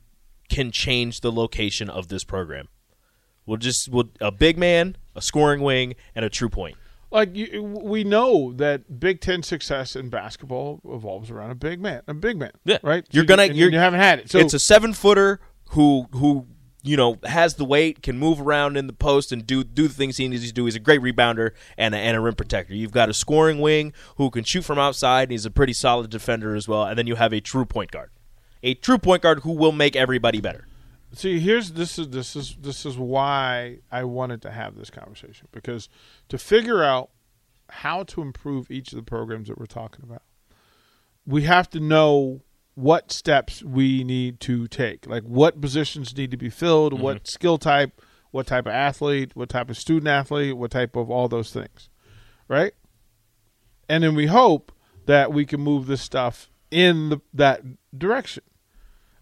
can 0.48 0.70
change 0.70 1.20
the 1.20 1.32
location 1.32 1.90
of 1.90 2.08
this 2.08 2.24
program? 2.24 2.68
We'll 3.46 3.58
just 3.58 3.88
we'll, 3.88 4.10
a 4.20 4.30
big 4.30 4.58
man, 4.58 4.96
a 5.14 5.22
scoring 5.22 5.62
wing, 5.62 5.94
and 6.14 6.24
a 6.24 6.30
true 6.30 6.48
point. 6.48 6.76
Like 7.10 7.34
you, 7.34 7.62
we 7.62 8.04
know 8.04 8.52
that 8.52 9.00
Big 9.00 9.22
Ten 9.22 9.42
success 9.42 9.96
in 9.96 10.10
basketball 10.10 10.80
evolves 10.84 11.30
around 11.30 11.50
a 11.50 11.54
big 11.54 11.80
man, 11.80 12.02
a 12.06 12.12
big 12.12 12.38
man. 12.38 12.52
Yeah, 12.64 12.78
right. 12.82 13.06
You're 13.10 13.24
So 13.24 13.28
gonna 13.28 13.44
and 13.44 13.56
you're, 13.56 13.70
you 13.70 13.78
haven't 13.78 14.00
had 14.00 14.18
it. 14.18 14.30
So 14.30 14.38
it's 14.38 14.52
a 14.52 14.58
seven 14.58 14.92
footer 14.92 15.40
who 15.70 16.06
who 16.12 16.46
you 16.82 16.96
know 16.96 17.18
has 17.24 17.54
the 17.54 17.64
weight, 17.64 18.02
can 18.02 18.18
move 18.18 18.40
around 18.40 18.76
in 18.76 18.86
the 18.86 18.92
post 18.92 19.32
and 19.32 19.46
do 19.46 19.64
do 19.64 19.88
the 19.88 19.94
things 19.94 20.16
he 20.16 20.28
needs 20.28 20.46
to 20.46 20.52
do. 20.52 20.64
He's 20.64 20.76
a 20.76 20.80
great 20.80 21.00
rebounder 21.00 21.52
and 21.76 21.94
a, 21.94 21.98
and 21.98 22.16
a 22.16 22.20
rim 22.20 22.34
protector. 22.34 22.74
You've 22.74 22.92
got 22.92 23.08
a 23.08 23.14
scoring 23.14 23.60
wing 23.60 23.92
who 24.16 24.30
can 24.30 24.44
shoot 24.44 24.62
from 24.62 24.78
outside. 24.78 25.24
And 25.24 25.32
he's 25.32 25.46
a 25.46 25.50
pretty 25.50 25.72
solid 25.72 26.10
defender 26.10 26.54
as 26.54 26.68
well. 26.68 26.84
And 26.84 26.98
then 26.98 27.06
you 27.06 27.16
have 27.16 27.32
a 27.32 27.40
true 27.40 27.64
point 27.64 27.90
guard, 27.90 28.10
a 28.62 28.74
true 28.74 28.98
point 28.98 29.22
guard 29.22 29.40
who 29.40 29.52
will 29.52 29.72
make 29.72 29.96
everybody 29.96 30.40
better. 30.40 30.66
See, 31.12 31.40
here's 31.40 31.72
this 31.72 31.98
is 31.98 32.10
this 32.10 32.36
is 32.36 32.56
this 32.60 32.84
is 32.84 32.98
why 32.98 33.78
I 33.90 34.04
wanted 34.04 34.42
to 34.42 34.50
have 34.50 34.76
this 34.76 34.90
conversation 34.90 35.48
because 35.52 35.88
to 36.28 36.38
figure 36.38 36.84
out 36.84 37.10
how 37.70 38.02
to 38.04 38.22
improve 38.22 38.70
each 38.70 38.92
of 38.92 38.96
the 38.96 39.02
programs 39.02 39.48
that 39.48 39.58
we're 39.58 39.66
talking 39.66 40.04
about, 40.04 40.22
we 41.26 41.42
have 41.42 41.70
to 41.70 41.80
know 41.80 42.42
what 42.78 43.10
steps 43.10 43.60
we 43.64 44.04
need 44.04 44.38
to 44.38 44.68
take. 44.68 45.04
Like 45.06 45.24
what 45.24 45.60
positions 45.60 46.16
need 46.16 46.30
to 46.30 46.36
be 46.36 46.48
filled, 46.48 47.00
what 47.00 47.26
skill 47.26 47.58
type, 47.58 48.00
what 48.30 48.46
type 48.46 48.66
of 48.66 48.72
athlete, 48.72 49.34
what 49.34 49.48
type 49.48 49.68
of 49.68 49.76
student 49.76 50.06
athlete, 50.06 50.56
what 50.56 50.70
type 50.70 50.94
of 50.94 51.10
all 51.10 51.26
those 51.26 51.52
things. 51.52 51.88
Right? 52.46 52.72
And 53.88 54.04
then 54.04 54.14
we 54.14 54.26
hope 54.26 54.70
that 55.06 55.32
we 55.32 55.44
can 55.44 55.60
move 55.60 55.86
this 55.86 56.02
stuff 56.02 56.50
in 56.70 57.08
the, 57.08 57.20
that 57.34 57.62
direction. 57.96 58.44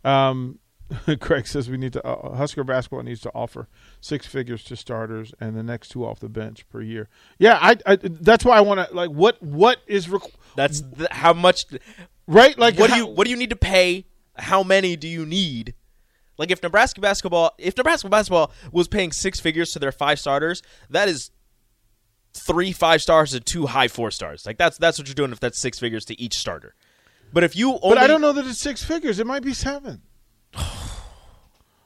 Um, 0.05 0.59
Craig 1.21 1.47
says 1.47 1.71
we 1.71 1.79
need 1.79 1.95
to 1.95 2.07
uh, 2.07 2.37
Husker 2.37 2.63
basketball 2.63 3.03
needs 3.03 3.21
to 3.23 3.31
offer 3.35 3.69
six 4.01 4.27
figures 4.27 4.65
to 4.65 4.77
starters 4.77 5.33
and 5.41 5.57
the 5.57 5.63
next 5.63 5.89
two 5.89 6.05
off 6.05 6.21
the 6.21 6.29
bench 6.29 6.69
per 6.69 6.83
year. 6.83 7.09
Yeah, 7.39 7.59
I, 7.61 7.77
I 7.87 7.97
that's 8.03 8.45
why 8.45 8.59
I 8.59 8.61
want 8.61 8.87
to 8.87 8.95
like 8.95 9.11
what 9.11 9.43
what 9.43 9.79
is 9.87 10.07
requ- 10.09 10.35
That's 10.57 10.83
th- 10.83 11.11
how 11.11 11.33
much. 11.33 11.67
Right 12.27 12.59
like 12.59 12.79
What 12.79 12.91
do 12.91 12.97
you 12.97 13.07
what 13.07 13.25
do 13.25 13.31
you 13.31 13.37
need 13.37 13.51
to 13.51 13.57
pay? 13.57 14.07
How 14.37 14.63
many 14.63 14.97
do 14.97 15.09
you 15.09 15.25
need? 15.25 15.75
Like 16.39 16.51
if 16.51 16.63
Nebraska 16.63 17.01
basketball, 17.01 17.53
if 17.59 17.77
Nebraska 17.77 18.09
basketball 18.09 18.53
was 18.71 18.89
paying 18.89 19.13
six 19.13 19.41
figures 19.41 19.73
to 19.73 19.79
their 19.79 19.93
five 19.93 20.21
starters, 20.21 20.63
that 20.91 21.09
is 21.09 21.31
three 22.35 22.73
five 22.73 23.01
stars 23.01 23.33
and 23.33 23.45
two 23.45 23.67
high 23.67 23.89
four 23.89 24.11
stars. 24.11 24.45
Like 24.45 24.59
that's 24.59 24.77
that's 24.79 24.99
what 24.99 25.09
you're 25.09 25.15
doing 25.15 25.33
if 25.33 25.41
that's 25.41 25.59
six 25.59 25.79
figures 25.79 26.05
to 26.07 26.21
each 26.21 26.39
starter. 26.39 26.75
But 27.33 27.45
if 27.45 27.57
you 27.57 27.73
only, 27.83 27.97
But 27.97 27.99
I 27.99 28.07
don't 28.07 28.21
know 28.21 28.33
that 28.33 28.47
it's 28.47 28.59
six 28.59 28.85
figures. 28.85 29.19
It 29.19 29.27
might 29.27 29.43
be 29.43 29.53
seven. 29.53 30.03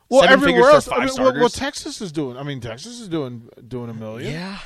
well, 0.08 0.22
Seven 0.22 0.32
everywhere 0.32 0.70
else. 0.70 0.88
I 0.90 1.04
mean, 1.04 1.14
what, 1.16 1.36
what? 1.38 1.52
Texas 1.52 2.00
is 2.00 2.12
doing. 2.12 2.36
I 2.36 2.42
mean, 2.42 2.60
Texas 2.60 3.00
is 3.00 3.08
doing 3.08 3.48
doing 3.66 3.90
a 3.90 3.94
million. 3.94 4.32
yeah, 4.32 4.58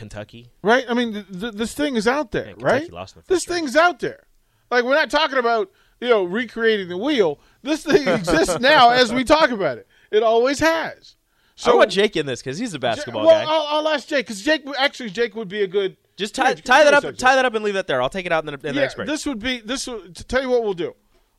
Kentucky. 0.00 0.50
Right. 0.62 0.84
I 0.88 0.94
mean, 0.94 1.12
th- 1.12 1.26
th- 1.40 1.52
this 1.54 1.74
thing 1.74 1.94
is 1.96 2.08
out 2.08 2.32
there. 2.32 2.46
Yeah, 2.48 2.54
right. 2.58 2.90
the 2.90 3.22
this 3.28 3.46
round. 3.46 3.60
thing's 3.60 3.76
out 3.76 4.00
there. 4.00 4.24
Like 4.70 4.84
we're 4.84 4.94
not 4.94 5.10
talking 5.10 5.36
about 5.38 5.70
you 6.00 6.08
know 6.08 6.24
recreating 6.24 6.88
the 6.88 6.96
wheel. 6.96 7.38
This 7.62 7.84
thing 7.84 8.08
exists 8.18 8.58
now 8.60 8.90
as 8.90 9.12
we 9.12 9.24
talk 9.24 9.50
about 9.50 9.76
it. 9.76 9.86
It 10.10 10.22
always 10.22 10.58
has. 10.60 11.16
So 11.54 11.72
I 11.72 11.74
want 11.74 11.90
Jake 11.90 12.16
in 12.16 12.24
this 12.24 12.40
because 12.40 12.56
he's 12.56 12.72
a 12.72 12.78
basketball 12.78 13.26
well, 13.26 13.44
guy. 13.44 13.50
I'll, 13.52 13.86
I'll 13.86 13.88
ask 13.94 14.08
Jake 14.08 14.24
because 14.26 14.40
Jake 14.40 14.62
actually 14.78 15.10
Jake 15.10 15.34
would 15.36 15.48
be 15.48 15.62
a 15.62 15.66
good. 15.66 15.98
Just 16.16 16.34
tie, 16.34 16.50
Yeah, 16.50 16.54
tie 16.54 16.84
that 16.84 16.94
up, 16.94 17.02
second. 17.02 17.18
tie 17.18 17.34
that 17.36 17.44
up, 17.44 17.54
and 17.54 17.62
leave 17.64 17.74
that 17.74 17.86
there. 17.86 18.00
I'll 18.00 18.08
take 18.08 18.24
it 18.26 18.32
out 18.32 18.42
in 18.42 18.46
the, 18.46 18.68
in 18.68 18.74
the 18.74 18.80
next 18.80 18.94
break. 18.94 19.06
this 19.06 19.26
would 19.26 19.38
be 19.38 19.60
this. 19.60 19.86
Would, 19.86 20.16
to 20.16 20.24
tell 20.24 20.40
you 20.40 20.48
what 20.48 20.62
we'll 20.62 20.72
do, 20.72 20.94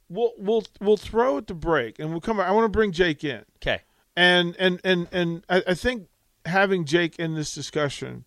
we'll 0.09 0.33
we'll 0.37 0.63
we'll 0.79 0.97
throw 0.97 1.37
it 1.37 1.47
to 1.47 1.55
break 1.55 1.97
and 1.97 2.11
we'll 2.11 2.21
come. 2.21 2.37
back. 2.37 2.47
I 2.47 2.51
want 2.51 2.65
to 2.65 2.69
bring 2.69 2.91
Jake 2.91 3.23
in, 3.23 3.43
Okay. 3.57 3.81
and 4.15 4.55
and 4.59 4.79
and 4.83 5.07
and 5.11 5.43
I, 5.49 5.63
I 5.69 5.73
think 5.73 6.07
having 6.45 6.85
Jake 6.85 7.17
in 7.17 7.33
this 7.35 7.53
discussion 7.53 8.25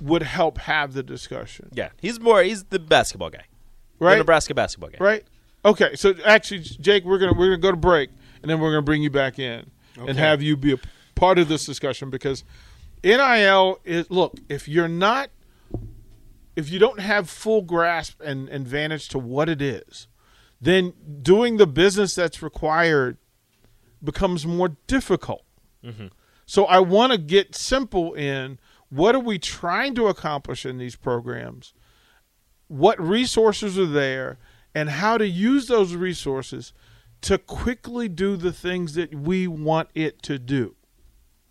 would 0.00 0.22
help 0.22 0.58
have 0.58 0.92
the 0.92 1.02
discussion, 1.02 1.70
Yeah, 1.72 1.90
he's 2.00 2.20
more. 2.20 2.42
He's 2.42 2.64
the 2.64 2.78
basketball 2.78 3.30
guy. 3.30 3.44
The 3.98 4.04
right? 4.04 4.18
Nebraska 4.18 4.54
basketball 4.54 4.90
guy. 4.90 4.98
Right. 5.00 5.24
Okay. 5.64 5.96
So 5.96 6.14
actually, 6.24 6.60
Jake, 6.60 7.04
we're 7.04 7.18
gonna 7.18 7.34
we're 7.34 7.46
gonna 7.46 7.58
go 7.58 7.70
to 7.70 7.76
break, 7.76 8.10
and 8.42 8.50
then 8.50 8.60
we're 8.60 8.70
gonna 8.70 8.82
bring 8.82 9.02
you 9.02 9.10
back 9.10 9.38
in 9.38 9.70
and 9.96 10.18
have 10.18 10.42
you 10.42 10.56
be 10.56 10.72
a 10.72 10.78
part 11.14 11.38
of 11.38 11.48
this 11.48 11.64
discussion 11.64 12.10
because 12.10 12.44
NIL 13.02 13.80
is 13.84 14.10
look 14.10 14.34
if 14.48 14.68
you're 14.68 14.88
not 14.88 15.30
if 16.54 16.70
you 16.70 16.78
don't 16.78 17.00
have 17.00 17.28
full 17.28 17.62
grasp 17.62 18.20
and 18.20 18.48
and 18.48 18.62
advantage 18.66 19.08
to 19.08 19.18
what 19.18 19.48
it 19.48 19.62
is, 19.62 20.08
then 20.60 20.92
doing 21.22 21.56
the 21.56 21.66
business 21.66 22.14
that's 22.14 22.42
required 22.42 23.18
becomes 24.02 24.46
more 24.46 24.76
difficult. 24.86 25.44
Mm-hmm. 25.84 26.08
So 26.46 26.64
I 26.64 26.78
want 26.80 27.12
to 27.12 27.18
get 27.18 27.54
simple 27.54 28.14
in 28.14 28.58
what 28.96 29.14
are 29.14 29.20
we 29.20 29.38
trying 29.38 29.94
to 29.94 30.08
accomplish 30.08 30.64
in 30.64 30.78
these 30.78 30.96
programs 30.96 31.74
what 32.68 33.00
resources 33.00 33.78
are 33.78 33.86
there 33.86 34.38
and 34.74 34.90
how 34.90 35.16
to 35.16 35.26
use 35.26 35.68
those 35.68 35.94
resources 35.94 36.72
to 37.22 37.38
quickly 37.38 38.08
do 38.08 38.36
the 38.36 38.52
things 38.52 38.94
that 38.94 39.14
we 39.14 39.46
want 39.46 39.88
it 39.94 40.22
to 40.22 40.38
do 40.38 40.74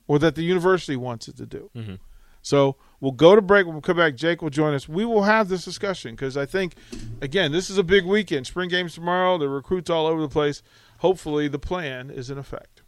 or 0.07 0.19
that 0.19 0.35
the 0.35 0.43
university 0.43 0.95
wants 0.95 1.27
it 1.27 1.37
to 1.37 1.45
do. 1.45 1.69
Mm-hmm. 1.75 1.95
So 2.41 2.75
we'll 2.99 3.13
go 3.13 3.35
to 3.35 3.41
break. 3.41 3.65
We'll 3.65 3.81
come 3.81 3.97
back, 3.97 4.15
Jake 4.15 4.41
will 4.41 4.51
join 4.51 4.75
us. 4.75 4.87
We 4.87 5.03
will 5.03 5.23
have 5.23 5.49
this 5.49 5.65
discussion 5.65 6.11
because 6.11 6.37
I 6.37 6.45
think, 6.45 6.75
again, 7.21 7.51
this 7.51 7.71
is 7.71 7.79
a 7.79 7.83
big 7.83 8.05
weekend. 8.05 8.45
Spring 8.45 8.69
games 8.69 8.93
tomorrow. 8.93 9.39
The 9.39 9.49
recruits 9.49 9.89
all 9.89 10.05
over 10.05 10.21
the 10.21 10.29
place. 10.29 10.61
Hopefully, 10.99 11.47
the 11.47 11.59
plan 11.59 12.11
is 12.11 12.29
in 12.29 12.37
effect. 12.37 12.83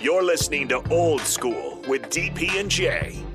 You're 0.00 0.22
listening 0.22 0.68
to 0.68 0.86
Old 0.90 1.22
School 1.22 1.82
with 1.88 2.10
DP 2.10 2.60
and 2.60 2.70
J. 2.70 3.24